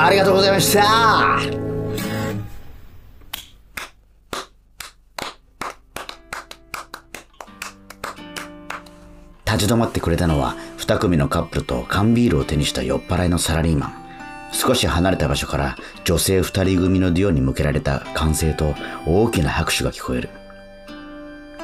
[0.00, 1.40] ありがとうございました。
[9.44, 13.94] 立ち止まってくれたのは二組のカップルと缶ビールを手にした酔っ払いのサラリーマン。
[14.52, 18.74] 少し離れた場所から女性二人組のデュオに向けられた歓声と
[19.04, 20.28] 大きな拍手が聞こえる。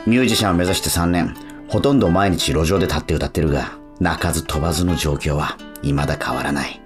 [0.06, 1.36] ミュージシャンを目指して3年。
[1.68, 6.83] ほとんど毎日路上で立って歌ってるが泣かず飛ばずの状況は未だ変わらない。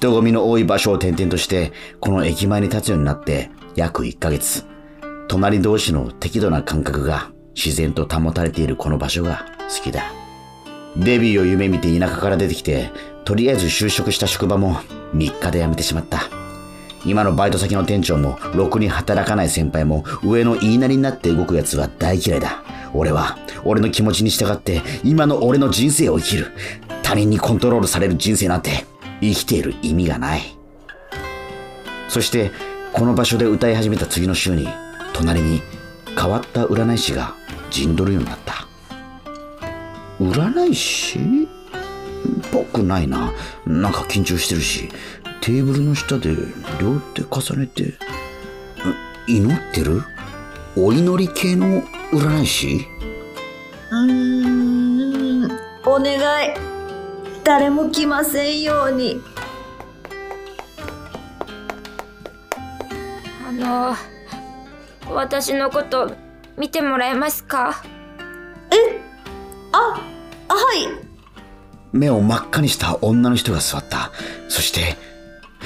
[0.00, 4.64] 人混みの多い場所を転々としてこの駅前に立つようになって約1ヶ月。
[5.28, 10.10] 隣同士の適度な感覚が自然と保たれているこの場所が好きだ。
[10.96, 12.88] デビューを夢見て田舎から出てきて
[13.26, 14.76] とりあえず就職した職場も
[15.14, 16.22] 3日で辞めてしまった。
[17.04, 22.64] 今のバイト先の店長もろくに働かない先輩も上の言いなりになって動く奴は大嫌いだ。
[22.94, 26.52] 俺は俺の気持ちに従って今の俺の人生を生きる。
[27.02, 28.86] 他人にコントロールされる人生なんて
[29.20, 30.42] 生きている意味がない。
[32.08, 32.50] そして
[32.92, 34.68] この場所で歌い始めた次の週に
[35.12, 35.62] 隣に
[36.18, 37.34] 変わった占い師が
[37.70, 38.66] 陣取るようになった。
[40.18, 41.18] 占い師？
[42.52, 43.32] ぽくないな。
[43.66, 44.88] なんか緊張してるし
[45.40, 46.34] テーブルの下で
[46.80, 47.94] 両手重ねて
[49.28, 50.02] 祈ってる？
[50.76, 52.86] お祈り系の占い師？
[53.90, 55.50] うーん
[55.86, 56.69] お願い。
[57.50, 59.20] 誰も来ませんように
[63.44, 63.96] あの
[65.12, 66.12] 私のこと
[66.56, 67.82] 見てもらえますか？
[69.72, 69.98] あは
[70.74, 70.86] い
[71.92, 74.12] 目を真っ赤にした女の人が座った。
[74.48, 74.94] そして、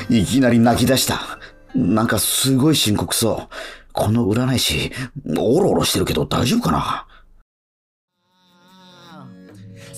[0.08, 1.38] いきなり泣き出した。
[1.74, 3.54] なんかすごい深刻そう。
[3.92, 4.90] この占い師、
[5.36, 7.06] オロオロしてるけど大丈夫かな？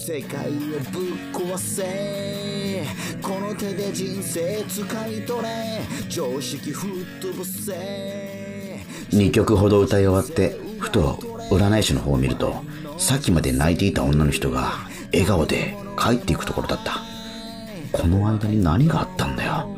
[0.07, 0.61] 世界をぶっ
[1.33, 2.85] 壊せ
[3.21, 11.15] この手で人生掴み取れ常識吹っ飛ばせ2曲ほど歌い終わって、ふと
[11.51, 12.55] 占い師の方を見ると、
[12.99, 14.75] さっきまで泣いていた女の人が
[15.13, 17.01] 笑顔で帰っていくところだった。
[17.91, 19.77] この間に何があったんだよ。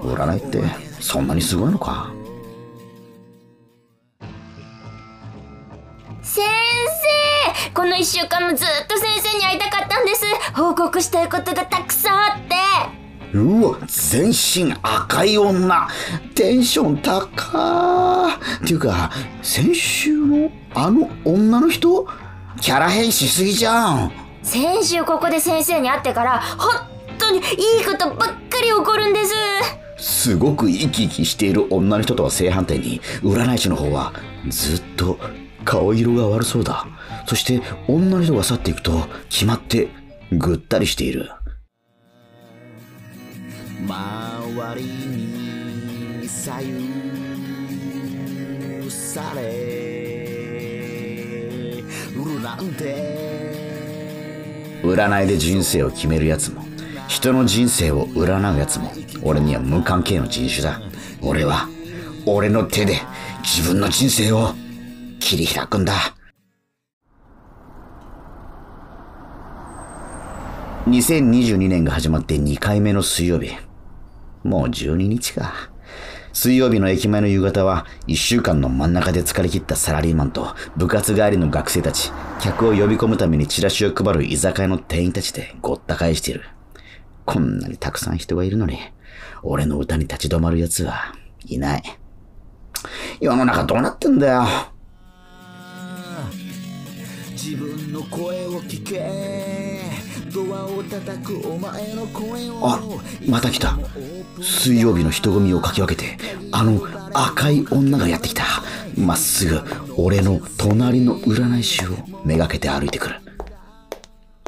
[0.00, 0.62] 占いって
[1.00, 2.10] そんなにすごいのか？
[7.74, 10.24] この1週間もずっと先生に会いたかったんです
[10.54, 12.54] 報告したいことがたくさんあって
[13.36, 15.88] うわ、全身赤い女。
[16.36, 18.62] テンション高ー。
[18.62, 19.10] っていうか、
[19.42, 22.06] 先週のあの女の人？
[22.60, 24.12] キャラ変しすぎじゃん。
[24.44, 26.74] 先週ここで先生に会ってから本
[27.18, 27.44] 当にいい
[27.84, 29.32] ことばっかり起こるんです
[29.96, 34.12] すごく生き生きしている女の人とは正反対に、占い師の方は
[34.48, 35.18] ずっと
[35.64, 36.86] 顔色が悪そうだ。
[37.26, 39.88] そして女の人が去っていくと決まって
[40.32, 41.30] ぐったりしている。
[43.86, 46.90] 周りに左右
[48.90, 49.42] され
[52.16, 53.24] うるなんて。
[54.82, 56.62] 占いで人生を決めるやつも
[57.08, 58.92] 人の人生を占うやつも
[59.22, 60.82] 俺には無関係の人種だ。
[61.22, 61.68] 俺は
[62.26, 63.00] 俺の手で
[63.42, 64.54] 自分の人生を
[65.20, 66.14] 切り開くんだ
[70.86, 73.56] 2022年が始まって2回目の水曜日
[74.42, 75.70] もう12日か
[76.34, 86.42] 水曜日の駅前の夕方は1週間の真ん中で疲れ切ったサラリーマンと部活帰りの学生たち、客を呼び込むためにチラシを配る居酒屋の店員たちでごった返している。
[87.24, 88.78] こんなにたくさん人がいるのに、
[89.44, 91.14] 俺の歌に立ち止まる奴は
[91.46, 91.82] いない。
[93.20, 94.44] 世の中どうなってんだよ。
[97.30, 99.63] 自分の声を聞け
[102.62, 102.80] あ、
[103.28, 103.78] また来た。
[104.40, 106.18] 水曜日の人混みをかき分けて、
[106.52, 106.80] あの
[107.12, 108.44] 赤い女がやってきた。
[108.96, 109.60] まっすぐ
[109.96, 111.90] 俺の隣の占い師を
[112.24, 113.16] めがけて歩いてくる。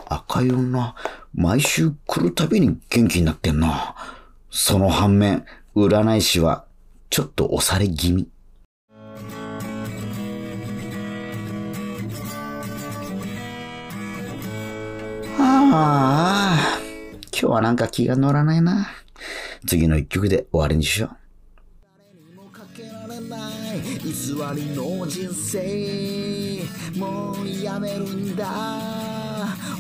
[0.09, 0.95] 赤い女、
[1.35, 3.95] 毎週来るたびに元気になってんな。
[4.51, 5.45] その反面、
[5.75, 6.65] 占い師は
[7.11, 8.29] ちょっと押され気味。
[15.79, 16.79] ああ、
[17.31, 18.89] 今日はなんか気が乗らないな。
[19.67, 21.11] 次の一曲で終わりにしよ
[22.33, 22.37] う。
[22.45, 26.63] もかけられない偽りの人生。
[26.99, 28.47] もうやめるんだ。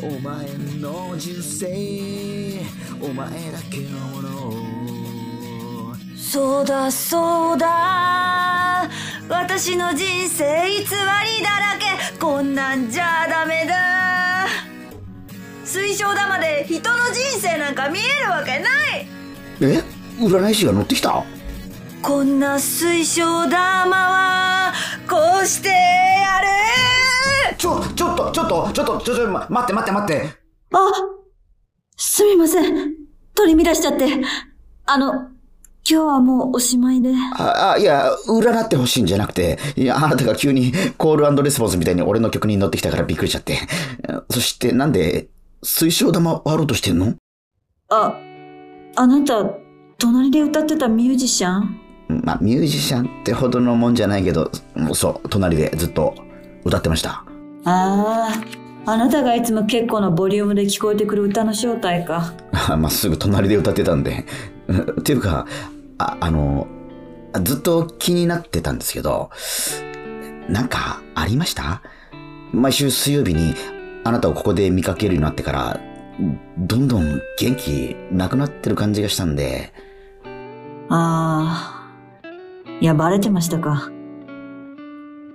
[0.02, 0.46] お前
[0.78, 2.60] の人生
[3.00, 5.96] お前だけのもの。
[6.14, 8.87] そうだそうだ。
[9.31, 12.19] 私の人生偽りだらけ。
[12.19, 14.06] こんなんじゃダメだ。
[15.66, 19.06] 水晶玉で人の人生なんか見えるわけない
[19.60, 19.82] え？
[20.20, 21.24] 占い師が乗ってきた？
[22.02, 24.72] こんな水晶玉は
[25.10, 25.74] こうしてや
[27.50, 30.28] るちょ、ちょっと、ちょっと、ちょっと、ちょっと、ま、待って待って待って。
[30.72, 30.78] あ
[31.96, 32.94] すみません。
[33.34, 34.06] 取り乱しちゃって。
[34.84, 35.30] あの、今
[35.84, 37.10] 日はもうおしまいで。
[37.36, 43.58] あ、あいや、占ってほしいんじゃなくて、いや、あなたが急にコールレスポンスみたいに俺の曲に乗ってきたからびっくりしちゃって。
[44.30, 45.28] そして、なんで、
[45.62, 47.14] 水晶玉割ろうとしてんの？
[47.91, 48.19] あ、
[48.97, 49.44] あなた、
[49.99, 51.81] 隣で歌ってたミュージシャン？
[52.25, 54.50] まあ、ミュージシャンってほどのもんじゃないけど、
[54.94, 56.14] そう、隣でずっと
[56.64, 57.25] 歌ってました。
[57.64, 58.29] あ
[58.85, 62.32] あ、あなたがいつも結構なボリュームで聞こえてくる歌の正体か。
[62.79, 64.25] まあ、すぐ隣で歌ってたんで。
[65.00, 65.47] っていうか、
[65.99, 66.69] あ、あの、
[67.43, 69.31] ずっと気になってたんですけど、
[70.49, 71.82] なんかありました？
[72.53, 73.55] 毎週水曜日に
[74.06, 75.81] あなたをここで見かけるようになってから、
[76.58, 79.73] どんどん元気なくなってる感じがしたんで、
[80.88, 81.91] あ
[82.23, 82.29] あ、
[82.81, 83.91] いや、バレてましたか。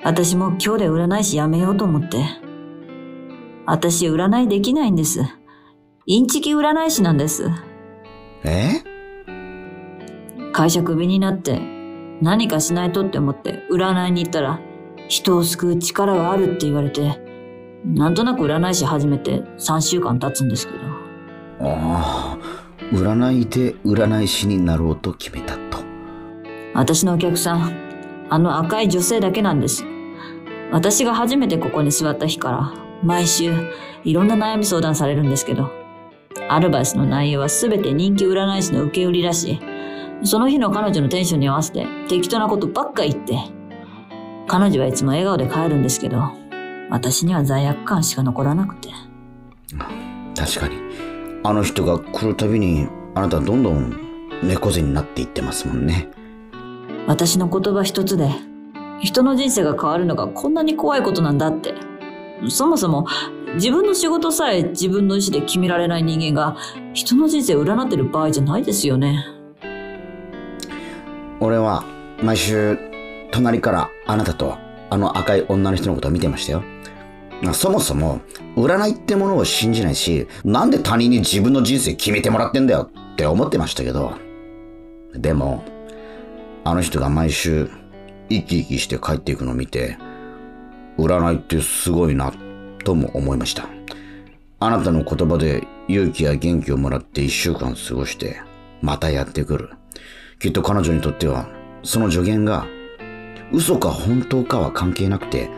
[0.04, 2.24] 私も今日で占い師やめようと思って。
[3.66, 5.22] 私占いできないんです。
[6.06, 7.46] インチキ占い師なんです。
[8.44, 8.82] え？
[10.54, 11.60] 会社クビになって
[12.22, 14.60] 何かしないとって思って占いに行ったら
[15.08, 17.31] 人を救う力があるって言われて
[17.86, 20.80] なんとなく占い師始めて3週間経つんですけど。
[21.62, 22.38] ああ、
[22.92, 25.80] 占いで占い師になろうと決めたと。
[26.74, 29.83] 私のお客さんあの赤い女性だけなんです。
[30.72, 32.74] 私が初めてここに座った日から
[33.04, 33.51] 毎週
[34.04, 35.69] いろんな悩み相談されるんですけど
[36.48, 39.60] アドバイスの内容は全て人気占い師の受け売りらしい。
[40.24, 43.39] その日の彼女のテンションに合わせて適当なことばっか言って
[44.48, 46.41] 彼女はいつも笑顔で帰るんですけど
[46.92, 48.90] 私には罪悪感しか残らなくて
[50.36, 50.76] 確かに。
[51.44, 53.96] あの人が来るたびに、あなたはどんどん
[54.44, 56.10] 猫背になっていってますもんね。
[57.08, 58.30] 私の言葉一つで
[59.00, 61.74] 人の人生が変わるのがこんなに怖いことなんだって
[62.48, 63.08] そもそも
[63.56, 66.58] 自分の仕事さえ自分の意思で決められない人間が
[66.94, 69.26] 人の人生を占ってる場合じゃないですよね
[71.40, 71.84] 俺は
[72.22, 72.78] 毎週
[73.32, 74.58] 隣からあなたと
[74.92, 76.64] あの赤い女の人のことを見てましたよ。
[77.54, 78.22] そもそも
[78.56, 84.14] 占いってものを信じないし、なんで他人に自分の人生決めてもらってんだよって思ってましたけど、
[85.14, 85.64] でも、
[86.64, 87.70] あの人が毎週
[88.30, 89.98] 生き生きして帰っていくのを見て、
[90.98, 92.32] 占いってすごいな
[92.84, 93.68] とも思いました。
[94.60, 98.40] あなたの言葉で勇気や元気をもらって一週間過ごして、
[98.82, 99.70] またやってくる。
[100.40, 101.50] きっと彼女にとっては、
[101.84, 102.68] その助言が、
[103.52, 105.50] 嘘か本当かは関係なくて、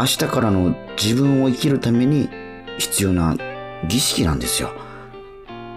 [0.00, 2.30] 明日からの自分を生きるために
[2.78, 3.36] 必要な
[3.86, 4.70] 儀式なんですよ。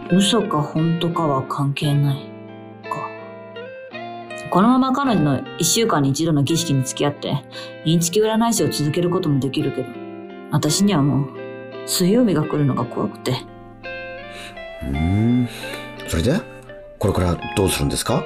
[0.09, 2.31] 嘘か本当かは関係ない
[2.83, 3.09] か。
[4.49, 7.43] このまま彼女の一週間に一度の儀式に付き合って
[7.83, 9.89] インチキ占い師を続けることもできるけど
[10.51, 11.29] 私にはもう
[11.85, 13.33] 水曜日が来るのが怖くて。
[14.83, 14.97] うー
[15.43, 15.49] ん。
[16.07, 16.39] それで？
[16.97, 18.23] これからどうするんですか？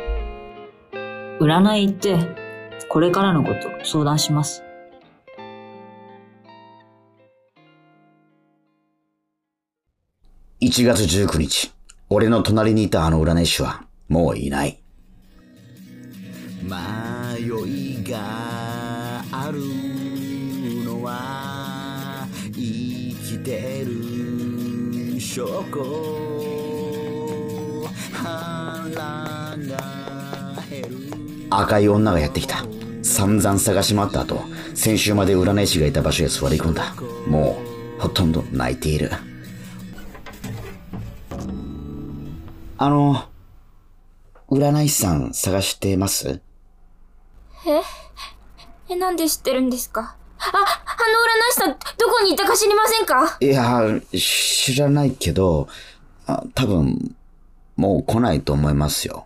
[1.40, 2.20] 占い行って
[2.88, 4.64] これからのこと相談します
[10.60, 11.72] 1月19日、
[12.10, 14.82] 俺の隣にいたあの占い師はもういない。
[16.64, 16.70] 迷
[17.44, 18.18] いが
[19.32, 19.60] ある
[20.84, 26.28] のは生きてる証拠
[31.52, 32.66] 赤い女がやってきた。
[33.04, 34.42] 散々探し回った後、
[34.74, 36.96] 先週まで占い師がいた場所へ座り込んだ。
[37.28, 37.62] も
[38.00, 39.12] う、ほとんど泣いている。
[42.80, 43.24] あの、
[44.50, 46.42] 占い師さん探してます？
[47.66, 47.82] え？
[48.90, 50.16] え、なんで知ってるんですか？
[50.38, 50.60] あ、あの占
[51.50, 53.38] い師さん、どこにいたか知りませんか？
[53.40, 53.82] いや、
[54.14, 55.68] 知らないけど、
[56.28, 57.16] あ多分、
[57.76, 59.26] もう来ないと思いますよ。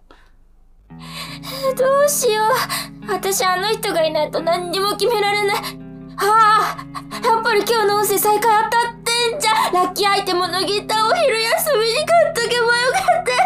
[1.78, 2.44] どうしよ
[3.06, 3.12] う。
[3.12, 5.58] 私あの人がいないと何にも決められない。
[6.18, 9.74] ああ、やっぱり今日の音声再開当たってんじゃん。
[9.74, 13.41] ラッキーアイテムのギターを昼休みに買っとけばよかった。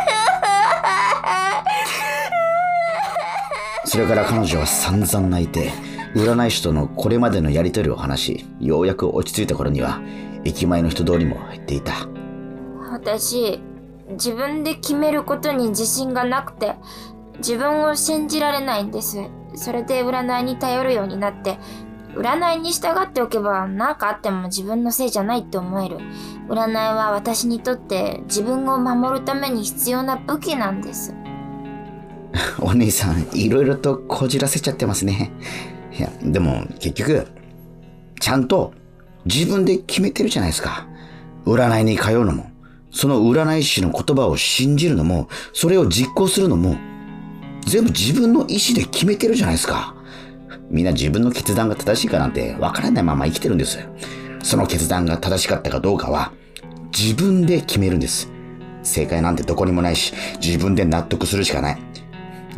[3.95, 5.71] それから彼女は散々泣いて、
[6.15, 10.01] 占い師とのこれまでのやりとりを話し、ようやく落ち着いた頃には、
[10.43, 11.93] 駅前の人通りも減っていた。
[12.91, 13.61] 私、
[14.09, 16.75] 自分で決めることに自信がなくて、
[17.37, 19.29] 自分を信じられないんです。
[19.53, 21.57] それで占いに頼るようになって、
[22.15, 25.99] 占いに従っておけば何かあっても自分のせいじゃないって思える。
[26.49, 31.15] 占いは私にとって自分を守るために必要な武器なんです。
[32.59, 35.31] お兄さん、いろいろとこじらせちゃってますね。
[35.97, 37.27] いや、でも結局、
[38.19, 38.73] ちゃんと
[39.25, 40.87] 自分で決めてるじゃないですか。
[41.45, 42.51] 占いに通うのも、
[42.91, 46.75] その占い師の言葉を信じるのも、それを実行するのも、
[47.65, 49.95] 全部自分の意思で決めてるじゃないですか。
[50.69, 53.79] みんな自分の決断が正しいかなんてわからないまま生きてるんです。
[54.43, 56.31] その決断が正しかったかどうかは、
[56.97, 58.31] 自分で決めるんです。
[58.83, 61.77] 正解なんてどこにもないし、自分で納得するしかない。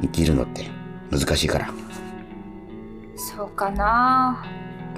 [0.01, 0.65] 生きるのって
[1.11, 1.69] 難しいから。
[3.15, 4.43] そうかな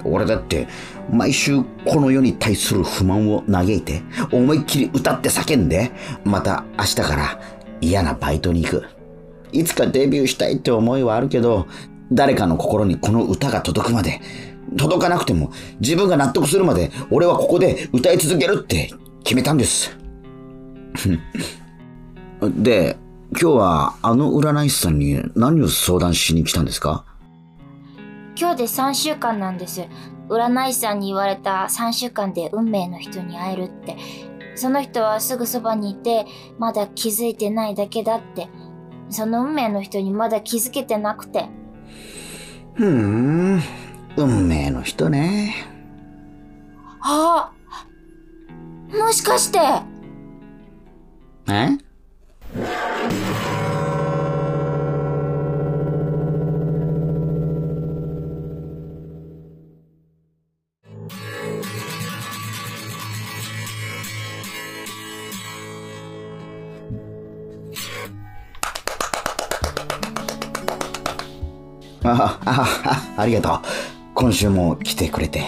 [0.04, 0.66] 俺だって、
[1.10, 4.02] 毎週この世に対する不満を嘆いて、
[4.32, 5.90] 思いっきり歌って叫んで、
[6.24, 7.40] また明日から
[7.80, 8.84] 嫌なバイトに行く。
[9.52, 11.66] いつかデビューしたいって思いはあるけど、
[12.12, 14.20] 誰かの心にこの歌が届くまで、
[14.76, 18.90] 届かなくても自分が納得するまで、俺はここで歌い続けるって
[19.22, 19.96] 決めたんです。
[22.42, 22.96] で、
[23.32, 27.04] 今日はあの占い師さんに何を相談しに来たんですか？
[28.36, 29.86] 今日で3週間なんです。
[30.28, 33.96] 占い師さんに言われた3週間で運命の人に会えるって。
[34.56, 36.26] その人はすぐそばにいて、
[36.58, 38.48] まだ気づいてないだけだって。
[39.08, 41.48] その運命の人にまだ気づけてなくて。
[42.74, 43.62] ふーん、
[44.16, 45.54] 運命の人ね。
[47.00, 47.52] あ
[48.92, 49.58] もしかして
[51.48, 51.78] え？
[72.02, 73.60] ああありがとう。
[74.14, 75.40] 今週も来てくれて。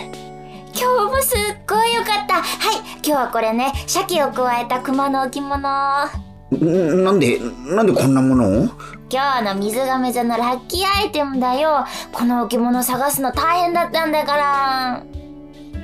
[0.75, 2.35] 今日もすっごいよかった。
[2.35, 6.22] はい、今日はこれね、鮭を加えた熊の置物。
[6.57, 8.69] んなんで、なんでこんなものを？
[9.11, 11.85] 今日の水亀座のラッキーアイテムだよ。
[12.13, 14.95] この置物探すの大変だったんだから。
[14.97, 15.03] あ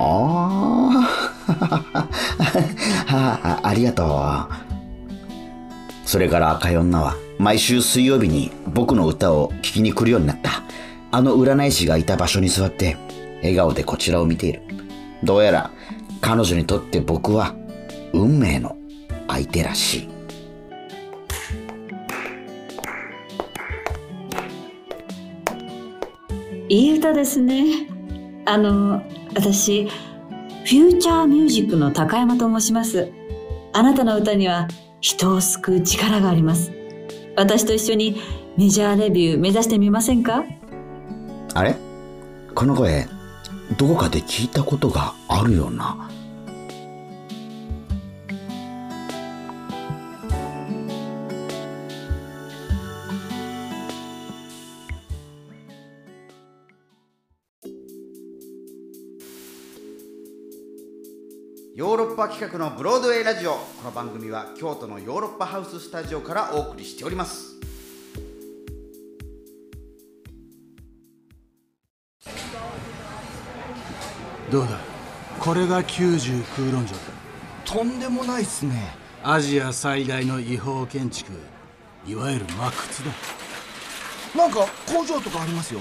[0.00, 1.08] あ
[3.08, 4.08] あ、ありがとう。
[6.04, 10.62] それから赤い女は毎週水曜日に僕の歌を聴きに来るようになった。
[11.10, 12.96] あの占い師がいた場所に座って
[13.42, 14.62] 笑顔でこちらを見ている。
[15.22, 15.70] どうやら
[16.20, 17.54] 彼女にとって僕は
[18.12, 18.76] 運命の
[19.26, 20.08] 相手らしい。
[26.70, 27.86] いい歌ですね。
[28.44, 29.02] あの、
[29.34, 33.10] 私、フューチャーミュージックの高山と申します。
[33.72, 34.68] あなたの歌には
[35.00, 36.72] 人を救う力があります。
[37.36, 38.20] 私と一緒に
[38.58, 40.44] メジャーデビュー目指してみませんか？
[41.54, 41.74] あれ？
[42.54, 43.06] この声、
[43.78, 46.10] どこかで聞いたことがあるような。
[61.78, 63.52] ヨーロッパ企画のブロードウェイラジオ。
[63.52, 67.54] この番組は京都のヨーロッパハウススタジオからお送りしております。
[74.50, 74.80] どうだ？
[75.38, 77.04] これが90空論城だ。
[77.64, 78.96] とんでもないっすね。
[79.22, 81.30] アジア最大の違法建築。
[82.04, 82.72] いわゆる魔窟
[84.34, 84.36] だ。
[84.36, 85.80] なんか工場とかありますよ。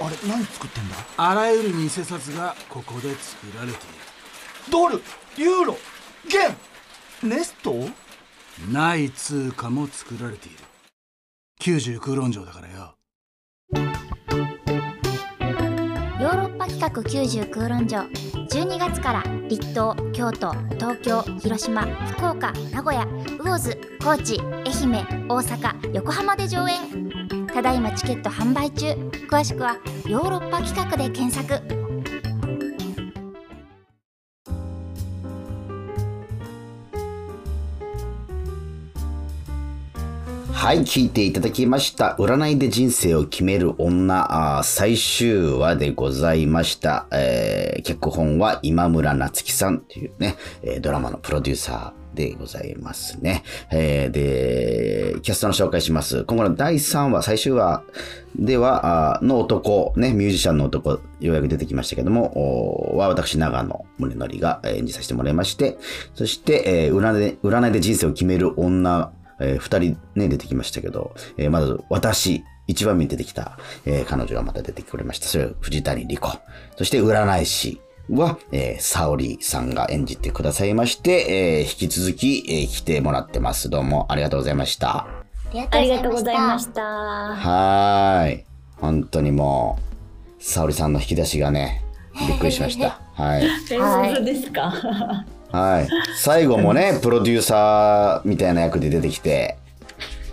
[0.00, 0.96] あれ何作ってんだ？
[1.18, 4.05] あらゆる偽札がここで作られている
[4.70, 5.00] ドル
[5.36, 5.76] ユーロ
[6.24, 6.56] 元
[7.22, 7.88] ネスト？
[8.72, 10.58] ない通貨も作られている。
[11.60, 12.94] 90空論城だからよ。
[16.20, 18.00] ヨーロッパ企画90空論城。
[18.00, 23.06] 12月から立東京都東京広島福岡名古屋
[23.38, 24.46] 魚津高知愛
[24.82, 27.46] 媛大阪横浜で上演。
[27.46, 28.86] ただいまチケット販売中。
[29.28, 31.85] 詳しくはヨーロッパ企画で検索
[40.66, 42.16] はい、聞いていただきました。
[42.18, 47.06] 占いで人生を決める女、あ最終話でございました。
[47.12, 53.44] えー脚本は今村夏樹さんというね、えドラマのプロデューサーでございますね。
[53.70, 56.24] えーで、キャストの紹介します。
[56.24, 57.84] 今後の第3話、最終話
[58.34, 65.78] では、あの男、ね、ミュージシャンの男、ようやく出てきましたけども、は私、長野宗則が演じさせてもらいまして、
[66.16, 75.26] そして、えー占いで、占いで人生を決める女、えー二人ね、出てきましたけど、えーまず、私、一番目に出てきた、えー彼女がまた出てくれました。
[75.26, 76.30] それは藤谷莉子。
[76.76, 83.68] そして、占い師は、えー、沙織さんが演じてくださいまして、えー引き続き、えー来てもらってます。
[83.70, 85.06] どうもありがとうございました。
[85.70, 86.72] ありがとうございました。
[86.74, 86.82] た。
[86.82, 88.44] はーい。
[88.78, 89.78] 本当にも
[90.40, 91.82] う、沙織さんの引き出しがね、
[92.28, 93.00] びっくりしました。
[93.14, 93.44] はい。
[93.70, 95.88] え、はい本当ですかはい。
[96.16, 99.56] 最後もね、 プロデューサーみたいな役で出てきて、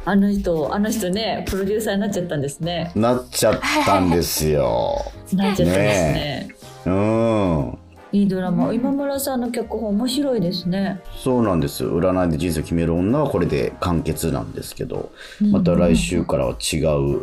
[0.05, 2.91] あの人、あの人ね、プロデューサーになっちゃったんですね。
[2.95, 5.05] なっちゃったんですよ。
[5.33, 6.47] なっちゃったんですね。
[6.85, 7.77] うん。
[8.11, 8.73] いいドラマ。
[8.73, 10.99] 今村さんの脚本面白いですね。
[11.15, 11.85] そうなんです。
[11.85, 17.21] 占いで人生を決める女はこれで完結なんですけど、また来週からは違う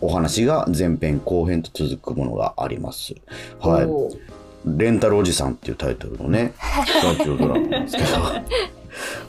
[0.00, 3.14] お話が前編後編と続くものがあります。
[3.60, 3.86] はい。
[4.64, 6.54] レンタルおじさんっていうタイトルのね、
[7.02, 8.18] ラジオドラマなんですけど、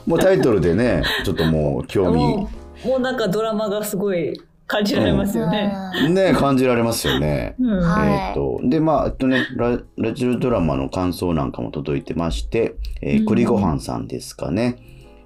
[0.06, 2.18] もうタイトルでね、ちょっともう興味。
[2.18, 2.50] も
[2.84, 5.74] うもうなんかドラマがすごい感じられますよね。
[6.10, 7.54] ね、感じられますよね。
[7.58, 7.80] うん。
[7.82, 8.12] はい。
[8.12, 13.26] えっ、と、で、まあ、えっとね、ララジオドラマの感想なんかも届いてまして、えーうん。
[13.26, 14.76] 栗ごはんさんですかね。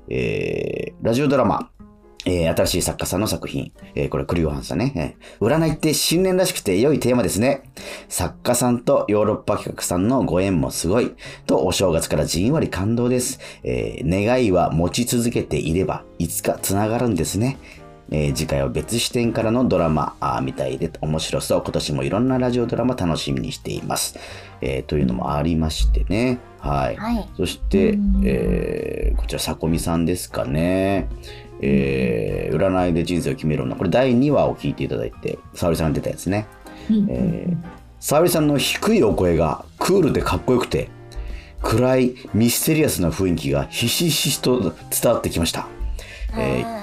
[0.09, 1.71] えーラジオドラマ、
[2.25, 7.63] えー新しい作家さんの作品、えーこれ栗ごはんさんね、えー占いって新年らしくて良いテーマですね。
[8.09, 11.15] 作家さんとヨーロッパ企画さんのご縁もすごい。
[11.47, 13.39] と、お正月からじんわり感動です。
[13.63, 17.59] えー願いは持ち続けていれば、いつか繋がるんですね。
[18.11, 21.63] えー次回は別視点からのドラマあーみたいで面白そう。
[21.63, 24.19] 今年もいろんなラジオドラマ楽しみにしています。
[24.61, 26.41] えーというのもありましてね。
[26.59, 26.97] はい。
[26.97, 27.29] はい。
[27.37, 31.09] そして、えーこちら、さこみさんですかね。
[31.61, 33.77] えー占いで人生を決める女。
[33.77, 36.47] これ第2話を聞いていただいて、沙織さんが出たやつね。
[36.91, 37.57] えー
[38.01, 40.89] 沙織さんの低いお声がクールでかっこよくて、
[41.63, 45.67] 暗いミステリアスな雰囲気がひしひしと伝わってきました。
[46.37, 46.79] えー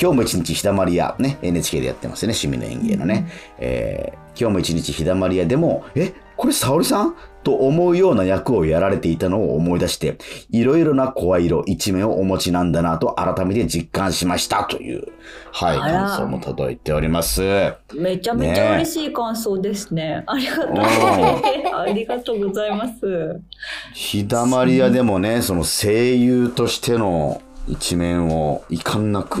[0.00, 3.26] 今日も一日日だまり屋、ね、NHK でやってますよね、趣味の園芸のね。
[3.58, 7.14] えー今日も一日日だまり屋でも、え、これ沙織さん？
[7.44, 10.18] と思うような役をやられていたのを思い出して、
[10.50, 15.12] いろいろな声色、一面をお持ちなんだなと改めて実感しましたという、
[15.52, 17.40] はい、感想も届いております。
[17.94, 20.24] めちゃめちゃ嬉しい感想ですね。
[20.26, 20.74] ありがとう。
[20.76, 23.40] ありがとうございます。
[23.94, 29.40] 日だまり屋でもね、その声優としての一面を遺憾なく、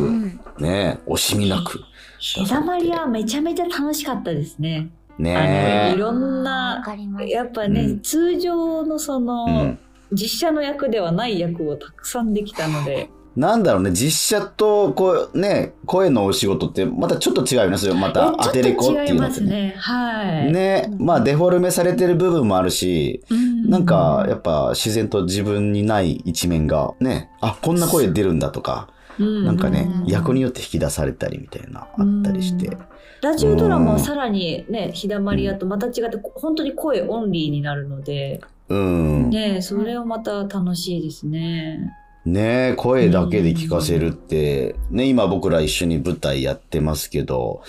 [0.58, 1.80] ね、惜しみなく。
[2.18, 4.88] 日だまりはめちゃめちゃ楽しかったですね。
[5.18, 7.26] あのねいろんわな。
[7.26, 9.78] やっぱね、うん通常のその、うん
[10.10, 19.44] 実写の役ではない役をたくさんできたので、 なんだろうね、実写と、こう、ね、声のお仕事って、またちょっと違うよね、それまたえ当てれこってちょっと違いいうのってね。
[19.44, 19.74] ますね。
[19.76, 20.52] はい。
[20.52, 32.78] ね、まあデフォルメされてる部分もあるし、うんなんか、やっぱ自然と自分にない一面が、ね、あ、こんな声出るんだとか、なんかね、役によって引き出されたりみたいな、あったりして。
[33.20, 39.30] ラジオドラマはさらにね、日だまり屋とまた違って、本当に声オンリーになるので、うん。
[39.30, 41.92] ね、それはまた楽しいですね。
[42.24, 47.62] ね声だけで聞かせるって、ね、今僕ら一緒に舞台やってますけど、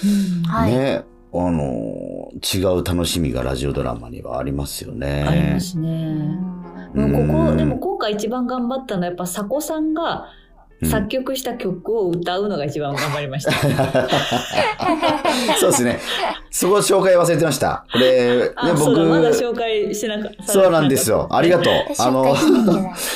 [0.48, 0.72] はい。
[0.72, 5.24] ね、あの、違う楽しみがラジオドラマにはありますよね。
[5.28, 5.90] ありますね。
[5.90, 6.60] うん
[6.94, 10.26] もうここ、うんでも今回一番頑張ったのはやっぱ佐古さんがうん
[10.86, 13.52] 作曲した曲を歌うのが一番頑張りました。
[15.60, 16.00] そうですね。
[16.52, 17.86] そこ紹介忘れてました。
[17.92, 20.54] これ、ね、あ、僕、そうだ、まだ紹介してなかった。
[20.54, 21.28] そうなんですよ。
[21.32, 21.74] ありがとう。
[21.98, 22.36] あの。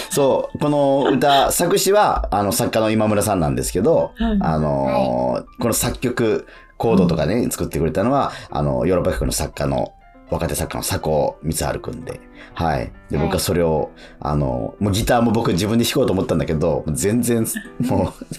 [0.09, 6.47] そう、この歌、作詞は、あの、作家の今村さんなんですけど、はいあのーこの作曲、
[6.77, 9.93] コードとかね、作ってくれたのは、あの、ヨーロッパ企画の作家の、
[10.29, 12.19] 若手作家の佐古光晴くんで、
[12.53, 12.91] はい。
[13.09, 17.45] で、僕はそれを、あの、もうギターも僕自分で弾こうと思ったんだけど、全然、
[17.79, 18.35] もう、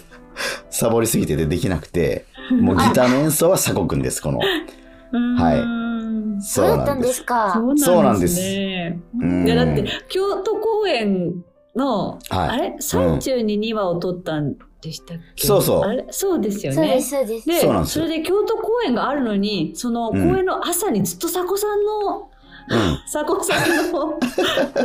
[0.71, 4.39] サボりすぎててできなくて、もうギターの演奏は佐古くんです、この。
[4.39, 6.43] はい。
[6.43, 7.61] そうだったんですか。
[7.77, 9.01] そうなんですね。
[9.21, 11.45] うんいや、だって、京都公演
[11.77, 12.77] の、はいあれ？
[12.81, 16.05] 最中に2話を撮ったんでしたっけ、そうそうあれ？
[16.11, 16.77] そうですよね。
[16.77, 17.49] そうです、そうです。
[17.49, 22.31] でそうなんですよそれで京都公演があるのに、その公演の朝にずっと佐古さんの、
[22.67, 22.99] うん。
[23.13, 24.19] 佐古さんの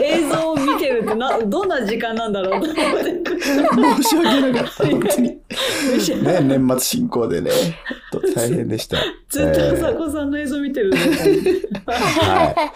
[0.02, 3.22] 映像を見てるってな、どんな時間なんだろうと思って。
[4.00, 5.30] 申し訳なかった、本当に。
[6.24, 7.52] ね、年末進行でね、
[8.36, 8.98] 大変でした。
[9.30, 10.98] ずっとえー佐古さんの映像見てるんだ
[11.94, 12.72] は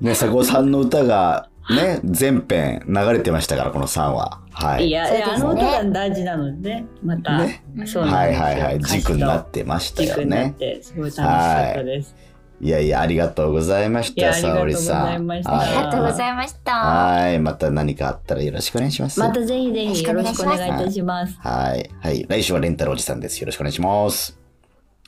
[0.00, 0.04] い。
[0.04, 4.40] ね、佐古さんの歌が、ね、全編流れてましたから、この3話。
[4.52, 4.90] はいい。
[4.90, 8.80] や、いや、あの歌が大事なのでね、また、ねそうなんですよはいはいはい。
[8.80, 10.50] 軸になってましたよ軸になっね。
[10.58, 12.14] て、すごい楽しかったです。
[12.60, 15.00] いやいや、ありがとうございました、いやありがとう沙織さん。
[15.00, 16.72] ございましたありがとうごいざいました。
[16.72, 17.38] はい。
[17.40, 19.18] また何かあったらよろしくお願いします。
[19.18, 21.36] またぜひぜひよろしくお願いいたします。
[21.40, 21.90] はい。
[22.00, 22.24] はい。
[22.28, 23.40] 来週はレンタルおじさんです。
[23.40, 24.38] よろしくお願いします。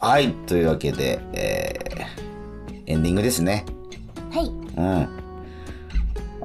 [0.01, 0.33] はい。
[0.47, 3.65] というわけで、えー、エンディングですね。
[4.33, 4.47] はい。
[4.49, 5.26] うん。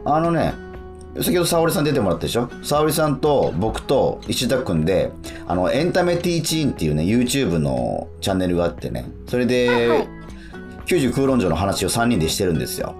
[0.06, 0.54] あのね、
[1.18, 2.50] 先ほど沙織さん出てもらったでしょ？
[2.64, 5.12] 沙織さんと僕と石田くんで、
[5.48, 10.08] あの、エンタメティーチーンっていうね、YouTube のチャンネルがあってね、それで、はいはい
[10.88, 12.96] 90空論城の話を3人でしてるんですよ。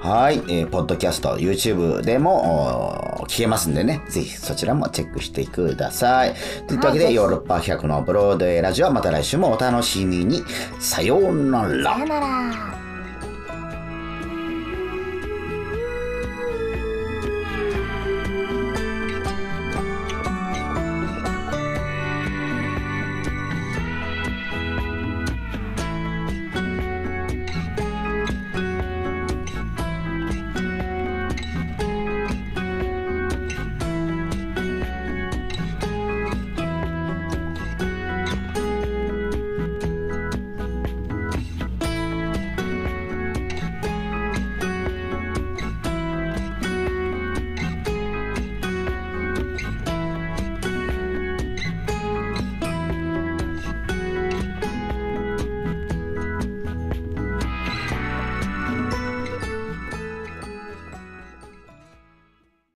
[0.00, 6.34] はい、えー、ポッドキャスト、YouTube でも聞けますんでね、ぜひそちらもチェックしてください。
[6.66, 10.42] といったわけで、はいヨーロッパ100のブロードウェイラジオはまた来週もお楽しみに。
[10.78, 12.06] さようならさよ。
[12.06, 12.85] なら。